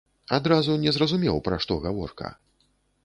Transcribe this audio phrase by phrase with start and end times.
[0.37, 2.33] Адразу не зразумеў, пра што гаворка.